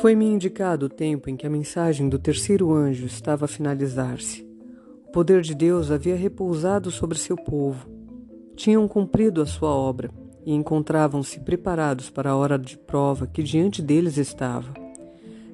Foi-me 0.00 0.26
indicado 0.26 0.86
o 0.86 0.88
tempo 0.88 1.28
em 1.28 1.36
que 1.36 1.44
a 1.44 1.50
mensagem 1.50 2.08
do 2.08 2.20
terceiro 2.20 2.72
anjo 2.72 3.04
estava 3.04 3.46
a 3.46 3.48
finalizar-se. 3.48 4.46
O 5.08 5.10
poder 5.10 5.42
de 5.42 5.56
Deus 5.56 5.90
havia 5.90 6.14
repousado 6.14 6.88
sobre 6.92 7.18
seu 7.18 7.36
povo. 7.36 7.88
Tinham 8.54 8.86
cumprido 8.86 9.42
a 9.42 9.46
sua 9.46 9.70
obra 9.70 10.08
e 10.46 10.54
encontravam-se 10.54 11.40
preparados 11.40 12.10
para 12.10 12.30
a 12.30 12.36
hora 12.36 12.56
de 12.56 12.78
prova 12.78 13.26
que 13.26 13.42
diante 13.42 13.82
deles 13.82 14.18
estava. 14.18 14.72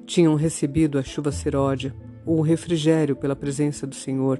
Tinham 0.05 0.35
recebido 0.35 0.99
a 0.99 1.03
chuva 1.03 1.31
seródia, 1.31 1.95
ou 2.23 2.37
o 2.37 2.43
refrigério 2.43 3.15
pela 3.15 3.35
presença 3.35 3.87
do 3.87 3.95
Senhor, 3.95 4.39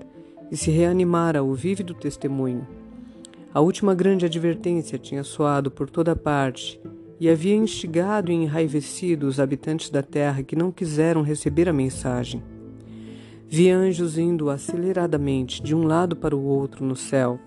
e 0.52 0.56
se 0.56 0.70
reanimara 0.70 1.44
o 1.44 1.56
vívido 1.56 1.96
testemunho. 1.96 2.68
A 3.52 3.60
última 3.60 3.96
grande 3.96 4.28
advertência 4.28 5.00
tinha 5.00 5.24
soado 5.24 5.72
por 5.72 5.90
toda 5.90 6.16
parte 6.16 6.80
e 7.20 7.30
havia 7.30 7.56
instigado 7.56 8.32
e 8.32 8.36
enraivecido 8.36 9.28
os 9.28 9.40
habitantes 9.40 9.90
da 9.90 10.04
terra 10.04 10.44
que 10.44 10.56
não 10.56 10.72
quiseram 10.72 11.22
receber 11.22 11.70
a 11.70 11.74
mensagem. 11.74 12.44
Vi 13.48 13.70
anjos 13.70 14.18
indo 14.18 14.50
aceleradamente 14.50 15.62
de 15.62 15.76
um 15.76 15.84
lado 15.84 16.16
para 16.16 16.36
o 16.36 16.44
outro 16.44 16.84
no 16.86 16.96
céu. 16.96 17.40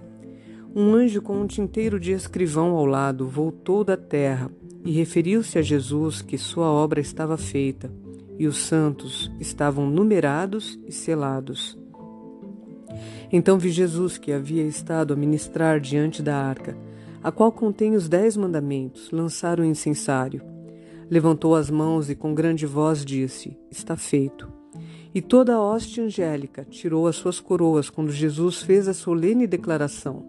Um 0.75 0.95
anjo 0.95 1.21
com 1.21 1.41
um 1.41 1.47
tinteiro 1.47 1.99
de 1.99 2.13
escrivão 2.13 2.77
ao 2.77 2.87
lado 2.87 3.27
voltou 3.27 3.83
da 3.85 3.97
terra 3.97 4.51
e 4.85 4.93
referiu-se 4.93 5.59
a 5.59 5.63
Jesus 5.63 6.23
que 6.23 6.39
sua 6.39 6.67
obra 6.67 7.01
estava 7.01 7.37
feita 7.37 7.93
e 8.39 8.47
os 8.47 8.59
santos 8.59 9.31
estavam 9.41 9.91
numerados 9.91 10.79
e 10.87 10.93
selados. 10.93 11.77
Então 13.31 13.59
vi 13.59 13.71
Jesus 13.71 14.17
que 14.17 14.33
havia 14.33 14.63
estado 14.63 15.13
a 15.13 15.17
ministrar 15.17 15.81
diante 15.81 16.23
da 16.23 16.37
arca 16.37 16.77
a 17.23 17.33
qual 17.33 17.51
contém 17.51 17.95
os 17.95 18.09
dez 18.09 18.37
mandamentos, 18.37 19.11
lançar 19.11 19.59
o 19.59 19.65
incensário. 19.65 20.43
Levantou 21.11 21.55
as 21.55 21.71
mãos 21.71 22.11
e 22.11 22.15
com 22.15 22.35
grande 22.35 22.67
voz 22.67 23.05
disse: 23.05 23.57
Está 23.71 23.97
feito. 23.97 24.49
E 25.15 25.23
toda 25.23 25.55
a 25.55 25.61
hoste 25.61 26.01
angélica 26.01 26.65
tirou 26.65 27.07
as 27.07 27.17
suas 27.17 27.41
coroas 27.41 27.89
quando 27.89 28.13
Jesus 28.13 28.63
fez 28.63 28.87
a 28.87 28.95
solene 28.95 29.47
declaração: 29.47 30.25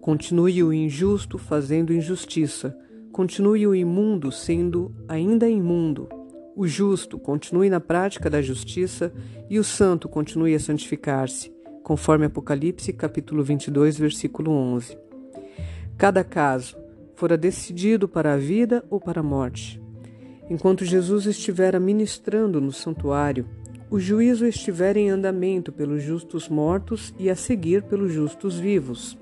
Continue 0.00 0.62
o 0.62 0.72
injusto 0.72 1.38
fazendo 1.38 1.92
injustiça, 1.92 2.76
continue 3.12 3.66
o 3.66 3.74
imundo 3.74 4.32
sendo 4.32 4.92
ainda 5.06 5.48
imundo. 5.48 6.08
O 6.56 6.66
justo 6.66 7.18
continue 7.20 7.70
na 7.70 7.78
prática 7.78 8.28
da 8.28 8.42
justiça 8.42 9.12
e 9.48 9.60
o 9.60 9.64
santo 9.64 10.08
continue 10.08 10.56
a 10.56 10.60
santificar-se, 10.60 11.52
conforme 11.84 12.26
Apocalipse 12.26 12.92
capítulo 12.92 13.44
22, 13.44 13.96
versículo 13.96 14.50
11. 14.50 15.07
Cada 15.98 16.22
caso 16.22 16.76
fora 17.16 17.36
decidido 17.36 18.06
para 18.06 18.34
a 18.34 18.36
vida 18.36 18.84
ou 18.88 19.00
para 19.00 19.18
a 19.18 19.24
morte. 19.24 19.82
Enquanto 20.48 20.84
Jesus 20.84 21.26
estivera 21.26 21.80
ministrando 21.80 22.60
no 22.60 22.70
santuário, 22.70 23.44
o 23.90 23.98
juízo 23.98 24.46
estivera 24.46 24.96
em 25.00 25.10
andamento 25.10 25.72
pelos 25.72 26.00
justos 26.00 26.48
mortos 26.48 27.12
e 27.18 27.28
a 27.28 27.34
seguir 27.34 27.82
pelos 27.82 28.12
justos 28.12 28.56
vivos. 28.60 29.18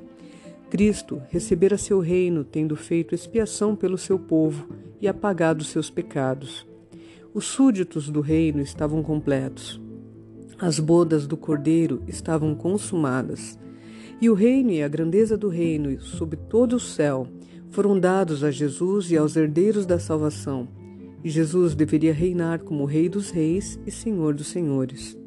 Cristo 0.69 1.23
recebera 1.31 1.79
seu 1.79 1.99
reino, 1.99 2.45
tendo 2.45 2.77
feito 2.77 3.15
expiação 3.15 3.75
pelo 3.75 3.97
seu 3.97 4.19
povo 4.19 4.69
e 5.01 5.09
apagado 5.09 5.65
seus 5.65 5.89
pecados. 5.89 6.67
Os 7.33 7.47
súditos 7.47 8.11
do 8.11 8.21
reino 8.21 8.61
estavam 8.61 9.03
completos. 9.03 9.81
As 10.59 10.79
bodas 10.79 11.27
do 11.27 11.39
cordeiro 11.39 12.03
estavam 12.07 12.55
consumadas. 12.55 13.59
E 14.21 14.31
o 14.31 14.35
reino 14.35 14.71
e 14.71 14.83
a 14.83 14.89
grandeza 14.89 15.37
do 15.37 15.49
reino 15.49 16.01
sob 16.01 16.37
todo 16.37 16.77
o 16.77 16.81
céu 16.81 17.27
foram 17.71 18.01
dados 18.01 18.43
a 18.43 18.51
Jesus 18.51 19.11
e 19.11 19.17
aos 19.17 19.37
herdeiros 19.37 19.85
da 19.85 19.99
salvação. 19.99 20.67
E 21.23 21.29
Jesus 21.29 21.75
deveria 21.75 22.15
reinar 22.15 22.61
como 22.61 22.87
Rei 22.87 23.09
dos 23.09 23.31
Reis 23.31 23.79
e 23.87 23.91
Senhor 23.91 24.35
dos 24.35 24.47
Senhores. 24.47 25.19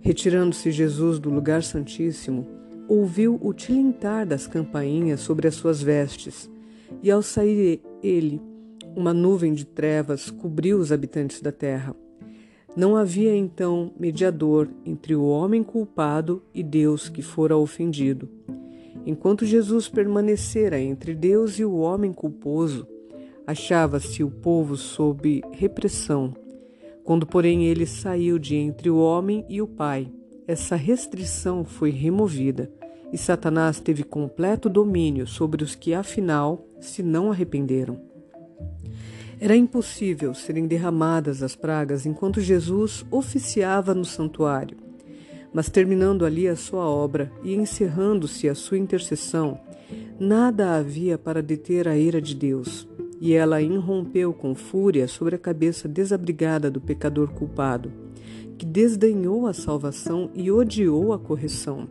Retirando-se 0.00 0.70
Jesus 0.70 1.18
do 1.18 1.30
lugar 1.30 1.62
santíssimo, 1.62 2.46
ouviu 2.86 3.38
o 3.40 3.54
tilintar 3.54 4.26
das 4.26 4.46
campainhas 4.46 5.20
sobre 5.20 5.48
as 5.48 5.54
suas 5.54 5.82
vestes, 5.82 6.50
e 7.02 7.10
ao 7.10 7.22
sair 7.22 7.80
ele, 8.02 8.40
uma 8.96 9.14
nuvem 9.14 9.54
de 9.54 9.64
trevas 9.64 10.30
cobriu 10.30 10.78
os 10.78 10.90
habitantes 10.92 11.40
da 11.40 11.52
terra. 11.52 11.94
Não 12.76 12.96
havia 12.96 13.34
então 13.34 13.92
mediador 13.98 14.68
entre 14.84 15.14
o 15.14 15.24
homem 15.24 15.62
culpado 15.62 16.42
e 16.54 16.62
Deus 16.62 17.08
que 17.08 17.22
fora 17.22 17.56
ofendido. 17.56 18.28
Enquanto 19.04 19.46
Jesus 19.46 19.88
permanecera 19.88 20.80
entre 20.80 21.14
Deus 21.14 21.58
e 21.58 21.64
o 21.64 21.76
homem 21.78 22.12
culposo, 22.12 22.86
achava-se 23.46 24.22
o 24.22 24.30
povo 24.30 24.76
sob 24.76 25.42
repressão. 25.52 26.34
Quando, 27.02 27.26
porém, 27.26 27.66
ele 27.66 27.86
saiu 27.86 28.38
de 28.38 28.54
entre 28.54 28.90
o 28.90 28.98
homem 28.98 29.44
e 29.48 29.62
o 29.62 29.66
Pai, 29.66 30.12
essa 30.46 30.76
restrição 30.76 31.64
foi 31.64 31.90
removida 31.90 32.70
e 33.12 33.18
Satanás 33.18 33.80
teve 33.80 34.02
completo 34.04 34.68
domínio 34.68 35.26
sobre 35.26 35.64
os 35.64 35.74
que, 35.74 35.94
afinal, 35.94 36.66
se 36.80 37.02
não 37.02 37.30
arrependeram. 37.30 38.07
Era 39.40 39.54
impossível 39.54 40.34
serem 40.34 40.66
derramadas 40.66 41.44
as 41.44 41.54
pragas 41.54 42.04
enquanto 42.04 42.40
Jesus 42.40 43.06
oficiava 43.08 43.94
no 43.94 44.04
santuário. 44.04 44.76
Mas 45.52 45.68
terminando 45.68 46.24
ali 46.24 46.48
a 46.48 46.56
sua 46.56 46.86
obra 46.88 47.30
e 47.44 47.54
encerrando-se 47.54 48.48
a 48.48 48.54
sua 48.54 48.78
intercessão, 48.78 49.60
nada 50.18 50.74
havia 50.74 51.16
para 51.16 51.40
deter 51.40 51.86
a 51.86 51.96
ira 51.96 52.20
de 52.20 52.34
Deus, 52.34 52.88
e 53.20 53.32
ela 53.32 53.62
irrompeu 53.62 54.32
com 54.32 54.54
fúria 54.54 55.06
sobre 55.06 55.36
a 55.36 55.38
cabeça 55.38 55.88
desabrigada 55.88 56.68
do 56.68 56.80
pecador 56.80 57.30
culpado, 57.30 57.92
que 58.58 58.66
desdenhou 58.66 59.46
a 59.46 59.52
salvação 59.52 60.30
e 60.34 60.50
odiou 60.50 61.12
a 61.12 61.18
correção. 61.18 61.88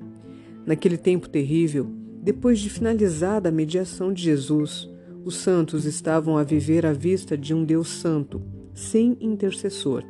Naquele 0.66 0.98
tempo 0.98 1.30
terrível, 1.30 1.88
depois 2.22 2.60
de 2.60 2.70
finalizada 2.70 3.48
a 3.48 3.54
mediação 3.54 4.12
de 4.12 4.22
Jesus, 4.22 4.90
os 5.28 5.36
santos 5.36 5.84
estavam 5.84 6.38
a 6.38 6.44
viver 6.44 6.86
à 6.86 6.94
vista 6.94 7.38
de 7.38 7.54
um 7.54 7.66
Deus 7.66 7.90
santo, 7.90 8.42
sem 8.74 9.18
intercessor. 9.20 10.02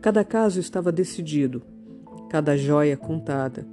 Cada 0.00 0.22
caso 0.22 0.60
estava 0.60 0.92
decidido, 0.92 1.64
cada 2.30 2.56
joia 2.56 2.96
contada. 2.96 3.66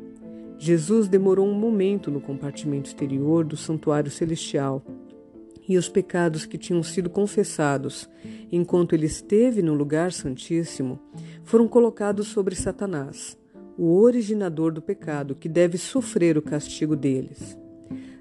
Jesus 0.57 1.07
demorou 1.07 1.47
um 1.47 1.53
momento 1.53 2.09
no 2.09 2.19
compartimento 2.19 2.87
exterior 2.87 3.45
do 3.45 3.55
santuário 3.55 4.09
celestial 4.09 4.83
e 5.69 5.77
os 5.77 5.87
pecados 5.87 6.47
que 6.47 6.57
tinham 6.57 6.81
sido 6.81 7.07
confessados 7.07 8.09
enquanto 8.51 8.93
ele 8.93 9.05
esteve 9.05 9.61
no 9.61 9.75
lugar 9.75 10.11
santíssimo 10.11 10.99
foram 11.43 11.67
colocados 11.67 12.29
sobre 12.29 12.55
Satanás, 12.55 13.37
o 13.77 14.01
originador 14.01 14.71
do 14.73 14.81
pecado, 14.81 15.35
que 15.35 15.47
deve 15.47 15.77
sofrer 15.77 16.35
o 16.35 16.41
castigo 16.41 16.95
deles. 16.95 17.55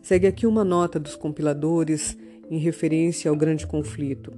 Segue 0.02 0.26
aqui 0.26 0.46
uma 0.46 0.64
nota 0.64 1.00
dos 1.00 1.16
compiladores 1.16 2.19
em 2.52 2.58
referência 2.58 3.30
ao 3.30 3.36
grande 3.36 3.66
conflito. 3.66 4.30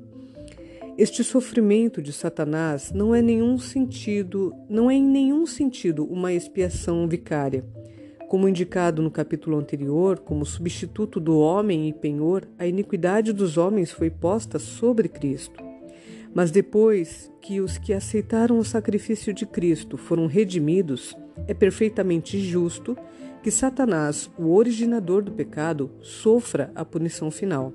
Este 0.96 1.24
sofrimento 1.24 2.00
de 2.00 2.12
Satanás 2.12 2.92
não 2.92 3.12
é 3.12 3.20
nenhum 3.20 3.58
sentido, 3.58 4.54
não 4.68 4.88
é 4.88 4.94
em 4.94 5.02
nenhum 5.02 5.44
sentido 5.44 6.04
uma 6.04 6.32
expiação 6.32 7.08
vicária. 7.08 7.64
Como 8.28 8.48
indicado 8.48 9.02
no 9.02 9.10
capítulo 9.10 9.58
anterior, 9.58 10.20
como 10.20 10.46
substituto 10.46 11.18
do 11.18 11.36
homem 11.40 11.88
e 11.88 11.92
penhor, 11.92 12.46
a 12.56 12.68
iniquidade 12.68 13.32
dos 13.32 13.58
homens 13.58 13.90
foi 13.90 14.10
posta 14.10 14.60
sobre 14.60 15.08
Cristo. 15.08 15.60
Mas 16.32 16.52
depois 16.52 17.32
que 17.42 17.60
os 17.60 17.78
que 17.78 17.92
aceitaram 17.92 18.60
o 18.60 18.64
sacrifício 18.64 19.34
de 19.34 19.44
Cristo 19.44 19.96
foram 19.96 20.26
redimidos, 20.26 21.16
é 21.48 21.54
perfeitamente 21.54 22.38
justo 22.38 22.96
que 23.42 23.50
Satanás, 23.50 24.30
o 24.38 24.54
originador 24.54 25.22
do 25.22 25.32
pecado, 25.32 25.90
sofra 26.00 26.70
a 26.76 26.84
punição 26.84 27.32
final. 27.32 27.72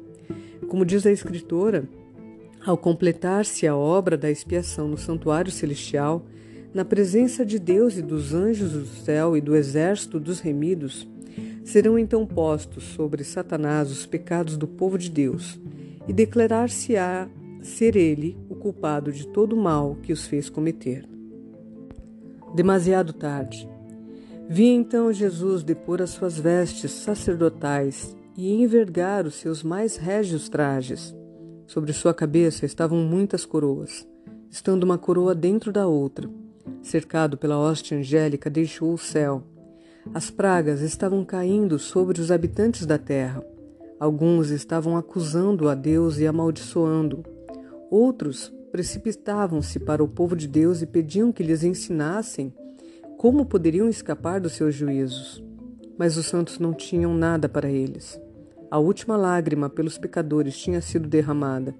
Como 0.67 0.85
diz 0.85 1.05
a 1.05 1.11
escritora, 1.11 1.87
ao 2.65 2.77
completar-se 2.77 3.65
a 3.65 3.75
obra 3.75 4.17
da 4.17 4.29
expiação 4.29 4.87
no 4.87 4.97
santuário 4.97 5.51
celestial, 5.51 6.25
na 6.73 6.85
presença 6.85 7.45
de 7.45 7.57
Deus 7.57 7.97
e 7.97 8.01
dos 8.01 8.33
anjos 8.33 8.73
do 8.73 8.85
céu 8.85 9.35
e 9.35 9.41
do 9.41 9.55
exército 9.55 10.19
dos 10.19 10.39
remidos, 10.39 11.07
serão 11.63 11.97
então 11.97 12.25
postos 12.25 12.83
sobre 12.83 13.23
Satanás 13.23 13.91
os 13.91 14.05
pecados 14.05 14.57
do 14.57 14.67
povo 14.67 14.97
de 14.97 15.09
Deus, 15.09 15.59
e 16.07 16.13
declarar-se-á 16.13 17.29
ser 17.61 17.95
ele 17.95 18.37
o 18.49 18.55
culpado 18.55 19.11
de 19.11 19.27
todo 19.27 19.53
o 19.53 19.61
mal 19.61 19.95
que 20.01 20.11
os 20.11 20.25
fez 20.25 20.49
cometer. 20.49 21.07
Demasiado 22.55 23.13
tarde. 23.13 23.69
Vi 24.47 24.65
então 24.65 25.13
Jesus 25.13 25.61
depor 25.61 26.01
as 26.01 26.09
suas 26.09 26.39
vestes 26.39 26.91
sacerdotais 26.91 28.17
e 28.37 28.51
envergar 28.53 29.25
os 29.25 29.35
seus 29.35 29.63
mais 29.63 29.97
régios 29.97 30.49
trajes. 30.49 31.15
Sobre 31.67 31.93
sua 31.93 32.13
cabeça 32.13 32.65
estavam 32.65 32.99
muitas 32.99 33.45
coroas, 33.45 34.07
estando 34.49 34.83
uma 34.83 34.97
coroa 34.97 35.35
dentro 35.35 35.71
da 35.71 35.87
outra. 35.87 36.29
Cercado 36.81 37.37
pela 37.37 37.59
hoste 37.59 37.93
angélica, 37.93 38.49
deixou 38.49 38.93
o 38.93 38.97
céu. 38.97 39.43
As 40.13 40.31
pragas 40.31 40.81
estavam 40.81 41.23
caindo 41.23 41.77
sobre 41.77 42.19
os 42.19 42.31
habitantes 42.31 42.85
da 42.85 42.97
terra. 42.97 43.43
Alguns 43.99 44.49
estavam 44.49 44.95
acusando 44.97 45.67
a 45.67 45.75
Deus 45.75 46.17
e 46.19 46.25
amaldiçoando. 46.25 47.23
Outros 47.91 48.51
precipitavam-se 48.71 49.79
para 49.79 50.03
o 50.03 50.07
povo 50.07 50.35
de 50.35 50.47
Deus 50.47 50.81
e 50.81 50.85
pediam 50.85 51.31
que 51.31 51.43
lhes 51.43 51.63
ensinassem 51.63 52.53
como 53.17 53.45
poderiam 53.45 53.89
escapar 53.89 54.39
dos 54.39 54.53
seus 54.53 54.73
juízos. 54.73 55.43
Mas 55.99 56.15
os 56.15 56.27
santos 56.27 56.57
não 56.57 56.73
tinham 56.73 57.13
nada 57.13 57.49
para 57.49 57.69
eles. 57.69 58.17
A 58.71 58.79
última 58.79 59.17
lágrima 59.17 59.69
pelos 59.69 59.97
pecadores 59.97 60.57
tinha 60.57 60.79
sido 60.79 61.09
derramada. 61.09 61.75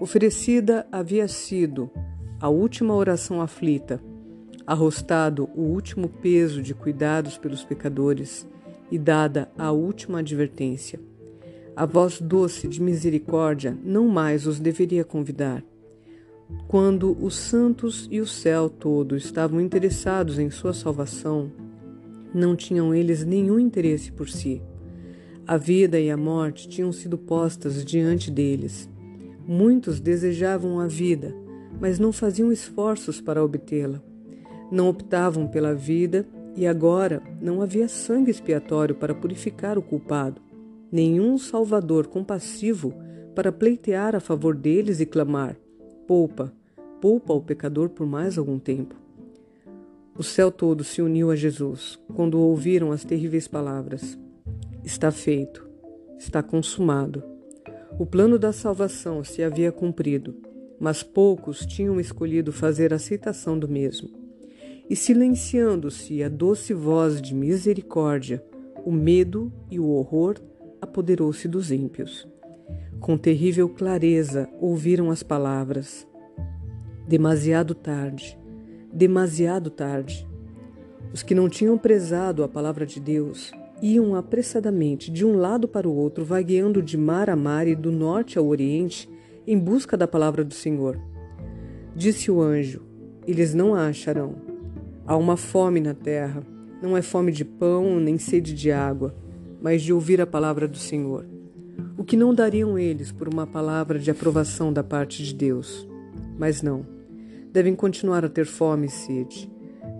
Oferecida 0.00 0.86
havia 0.90 1.28
sido 1.28 1.90
a 2.40 2.48
última 2.48 2.94
oração 2.94 3.42
aflita, 3.42 4.00
arrostado 4.66 5.50
o 5.54 5.60
último 5.60 6.08
peso 6.08 6.62
de 6.62 6.72
cuidados 6.72 7.36
pelos 7.36 7.62
pecadores 7.62 8.48
e 8.90 8.98
dada 8.98 9.50
a 9.58 9.70
última 9.70 10.20
advertência. 10.20 10.98
A 11.76 11.84
voz 11.84 12.18
doce 12.18 12.66
de 12.66 12.80
misericórdia 12.80 13.76
não 13.84 14.08
mais 14.08 14.46
os 14.46 14.58
deveria 14.58 15.04
convidar. 15.04 15.62
Quando 16.66 17.14
os 17.22 17.34
santos 17.34 18.08
e 18.10 18.20
o 18.20 18.26
céu 18.26 18.70
todo 18.70 19.16
estavam 19.16 19.60
interessados 19.60 20.38
em 20.38 20.48
sua 20.48 20.72
salvação, 20.72 21.52
não 22.34 22.54
tinham 22.54 22.94
eles 22.94 23.24
nenhum 23.24 23.58
interesse 23.58 24.10
por 24.12 24.28
si. 24.28 24.62
A 25.46 25.56
vida 25.56 25.98
e 25.98 26.10
a 26.10 26.16
morte 26.16 26.68
tinham 26.68 26.92
sido 26.92 27.18
postas 27.18 27.84
diante 27.84 28.30
deles. 28.30 28.88
Muitos 29.46 30.00
desejavam 30.00 30.78
a 30.78 30.86
vida, 30.86 31.34
mas 31.80 31.98
não 31.98 32.12
faziam 32.12 32.52
esforços 32.52 33.20
para 33.20 33.42
obtê-la. 33.42 34.02
Não 34.70 34.88
optavam 34.88 35.48
pela 35.48 35.74
vida 35.74 36.26
e 36.56 36.66
agora 36.66 37.22
não 37.40 37.62
havia 37.62 37.88
sangue 37.88 38.30
expiatório 38.30 38.94
para 38.94 39.14
purificar 39.14 39.76
o 39.76 39.82
culpado 39.82 40.40
nenhum 40.90 41.38
salvador 41.38 42.06
compassivo 42.08 42.92
para 43.34 43.52
pleitear 43.52 44.16
a 44.16 44.20
favor 44.20 44.56
deles 44.56 45.00
e 45.00 45.06
clamar: 45.06 45.56
Poupa, 46.06 46.52
poupa 47.00 47.32
o 47.32 47.40
pecador 47.40 47.90
por 47.90 48.06
mais 48.06 48.36
algum 48.36 48.58
tempo. 48.58 48.96
O 50.20 50.22
céu 50.22 50.52
todo 50.52 50.84
se 50.84 51.00
uniu 51.00 51.30
a 51.30 51.34
Jesus 51.34 51.98
quando 52.14 52.38
ouviram 52.38 52.92
as 52.92 53.02
terríveis 53.02 53.48
palavras: 53.48 54.18
Está 54.84 55.10
feito, 55.10 55.66
está 56.18 56.42
consumado. 56.42 57.24
O 57.98 58.04
plano 58.04 58.38
da 58.38 58.52
salvação 58.52 59.24
se 59.24 59.42
havia 59.42 59.72
cumprido, 59.72 60.36
mas 60.78 61.02
poucos 61.02 61.64
tinham 61.64 61.98
escolhido 61.98 62.52
fazer 62.52 62.92
aceitação 62.92 63.58
do 63.58 63.66
mesmo. 63.66 64.10
E 64.90 64.94
silenciando-se 64.94 66.22
a 66.22 66.28
doce 66.28 66.74
voz 66.74 67.22
de 67.22 67.34
misericórdia, 67.34 68.44
o 68.84 68.92
medo 68.92 69.50
e 69.70 69.80
o 69.80 69.88
horror 69.88 70.36
apoderou-se 70.82 71.48
dos 71.48 71.72
ímpios. 71.72 72.28
Com 73.00 73.16
terrível 73.16 73.70
clareza 73.70 74.50
ouviram 74.60 75.10
as 75.10 75.22
palavras: 75.22 76.06
Demasiado 77.08 77.74
tarde, 77.74 78.38
demasiado 78.92 79.70
tarde. 79.70 80.26
Os 81.12 81.22
que 81.22 81.34
não 81.34 81.48
tinham 81.48 81.76
prezado 81.76 82.42
a 82.42 82.48
palavra 82.48 82.86
de 82.86 83.00
Deus 83.00 83.52
iam 83.82 84.14
apressadamente 84.14 85.10
de 85.10 85.24
um 85.24 85.36
lado 85.36 85.66
para 85.66 85.88
o 85.88 85.94
outro, 85.94 86.24
vagueando 86.24 86.82
de 86.82 86.96
mar 86.96 87.30
a 87.30 87.36
mar 87.36 87.66
e 87.66 87.74
do 87.74 87.90
norte 87.90 88.38
ao 88.38 88.46
oriente, 88.46 89.08
em 89.46 89.58
busca 89.58 89.96
da 89.96 90.06
palavra 90.06 90.44
do 90.44 90.54
Senhor. 90.54 90.98
Disse 91.94 92.30
o 92.30 92.40
anjo: 92.40 92.82
Eles 93.26 93.54
não 93.54 93.74
a 93.74 93.86
acharão. 93.86 94.34
Há 95.06 95.16
uma 95.16 95.36
fome 95.36 95.80
na 95.80 95.94
terra, 95.94 96.42
não 96.82 96.96
é 96.96 97.02
fome 97.02 97.32
de 97.32 97.44
pão 97.44 97.98
nem 97.98 98.18
sede 98.18 98.54
de 98.54 98.70
água 98.70 99.14
mas 99.60 99.82
de 99.82 99.92
ouvir 99.92 100.20
a 100.20 100.26
palavra 100.26 100.66
do 100.66 100.78
Senhor. 100.78 101.26
O 101.96 102.04
que 102.04 102.16
não 102.16 102.34
dariam 102.34 102.78
eles 102.78 103.12
por 103.12 103.28
uma 103.28 103.46
palavra 103.46 103.98
de 103.98 104.10
aprovação 104.10 104.72
da 104.72 104.82
parte 104.82 105.22
de 105.22 105.34
Deus? 105.34 105.86
Mas 106.38 106.62
não. 106.62 106.86
Devem 107.52 107.74
continuar 107.74 108.24
a 108.24 108.28
ter 108.28 108.46
fome 108.46 108.86
e 108.86 108.90
sede. 108.90 109.50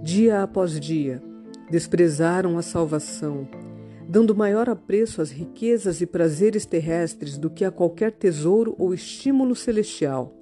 Dia 0.03 0.43
após 0.43 0.79
dia, 0.79 1.23
desprezaram 1.71 2.57
a 2.57 2.63
salvação, 2.63 3.49
dando 4.09 4.35
maior 4.35 4.69
apreço 4.69 5.21
às 5.21 5.31
riquezas 5.31 6.01
e 6.01 6.07
prazeres 6.07 6.65
terrestres 6.65 7.37
do 7.37 7.51
que 7.51 7.65
a 7.65 7.71
qualquer 7.71 8.13
tesouro 8.13 8.75
ou 8.79 8.95
estímulo 8.95 9.55
celestial. 9.55 10.35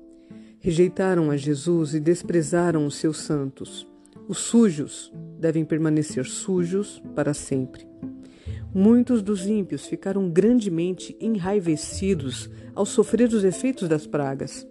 Rejeitaram 0.60 1.30
a 1.30 1.36
Jesus 1.36 1.94
e 1.94 2.00
desprezaram 2.00 2.84
os 2.86 2.96
seus 2.96 3.18
santos. 3.18 3.86
Os 4.28 4.38
sujos 4.38 5.12
devem 5.38 5.64
permanecer 5.64 6.26
sujos 6.26 7.02
para 7.14 7.32
sempre. 7.32 7.86
Muitos 8.74 9.22
dos 9.22 9.46
ímpios 9.46 9.86
ficaram 9.86 10.28
grandemente 10.28 11.16
enraivecidos 11.18 12.50
ao 12.74 12.84
sofrer 12.84 13.28
os 13.28 13.44
efeitos 13.44 13.88
das 13.88 14.06
pragas. 14.06 14.66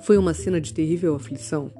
Foi 0.00 0.16
uma 0.16 0.34
cena 0.34 0.60
de 0.60 0.72
terrível 0.72 1.14
aflição. 1.14 1.70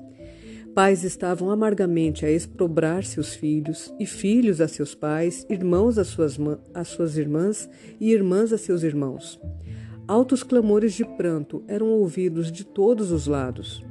Pais 0.75 1.05
estavam 1.05 1.51
amargamente 1.51 2.25
a 2.25 2.31
exprobrar 2.31 3.05
seus 3.05 3.35
filhos, 3.35 3.93
e 4.01 4.07
filhos 4.07 4.59
a 4.61 4.67
seus 4.67 4.95
pais, 4.95 5.47
irmãos 5.51 5.99
a 5.99 6.05
suas, 6.05 6.39
suas 6.87 7.19
irmãs 7.19 7.69
e 8.01 8.11
irmãs 8.11 8.55
a 8.55 8.59
seus 8.59 8.83
irmãos. 8.83 9.39
Altos 10.09 10.43
clamores 10.43 10.95
de 10.95 11.05
pranto 11.05 11.63
eram 11.69 11.89
ouvidos 11.89 12.51
de 12.51 12.65
todos 12.65 13.13
os 13.13 13.27
lados. 13.27 13.85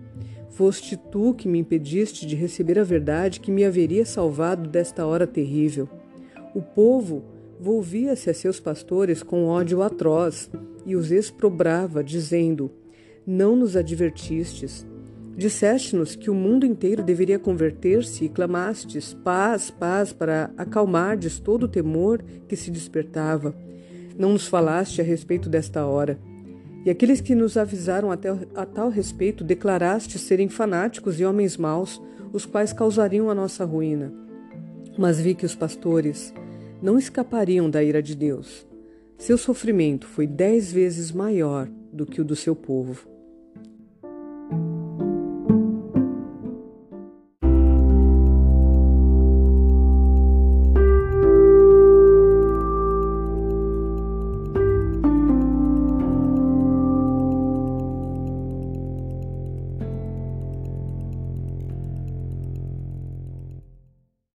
Foste 0.49 0.97
tu 0.97 1.33
que 1.33 1.47
me 1.47 1.59
impediste 1.59 2.25
de 2.25 2.35
receber 2.35 2.77
a 2.79 2.83
verdade 2.83 3.39
que 3.39 3.51
me 3.51 3.63
haveria 3.63 4.05
salvado 4.05 4.67
desta 4.67 5.05
hora 5.05 5.27
terrível. 5.27 5.87
O 6.53 6.61
povo 6.61 7.23
volvia-se 7.59 8.29
a 8.29 8.33
seus 8.33 8.59
pastores 8.59 9.21
com 9.21 9.45
ódio 9.45 9.83
atroz 9.83 10.49
e 10.85 10.95
os 10.95 11.11
exprobrava, 11.11 12.03
dizendo: 12.03 12.71
Não 13.25 13.55
nos 13.55 13.75
advertistes. 13.75 14.85
Disseste-nos 15.37 16.15
que 16.15 16.29
o 16.29 16.33
mundo 16.33 16.65
inteiro 16.65 17.03
deveria 17.03 17.37
converter-se 17.37 18.25
e 18.25 18.29
clamastes 18.29 19.13
paz, 19.13 19.69
paz, 19.69 20.11
para 20.11 20.51
acalmardes 20.57 21.39
todo 21.39 21.63
o 21.63 21.67
temor 21.67 22.23
que 22.47 22.55
se 22.55 22.71
despertava. 22.71 23.55
Não 24.17 24.33
nos 24.33 24.47
falaste 24.47 25.01
a 25.01 25.03
respeito 25.03 25.49
desta 25.49 25.85
hora. 25.85 26.19
E 26.83 26.89
aqueles 26.89 27.21
que 27.21 27.35
nos 27.35 27.57
avisaram 27.57 28.11
até 28.11 28.29
a 28.55 28.65
tal 28.65 28.89
respeito 28.89 29.43
declaraste 29.43 30.17
serem 30.17 30.49
fanáticos 30.49 31.19
e 31.19 31.25
homens 31.25 31.55
maus, 31.57 32.01
os 32.33 32.45
quais 32.45 32.73
causariam 32.73 33.29
a 33.29 33.35
nossa 33.35 33.63
ruína. 33.63 34.11
Mas 34.97 35.21
vi 35.21 35.35
que 35.35 35.45
os 35.45 35.55
pastores, 35.55 36.33
não 36.81 36.97
escapariam 36.97 37.69
da 37.69 37.83
ira 37.83 38.01
de 38.01 38.15
Deus. 38.15 38.65
Seu 39.17 39.37
sofrimento 39.37 40.07
foi 40.07 40.25
dez 40.25 40.71
vezes 40.73 41.11
maior 41.11 41.69
do 41.93 42.05
que 42.05 42.19
o 42.19 42.25
do 42.25 42.35
seu 42.35 42.55
povo. 42.55 43.10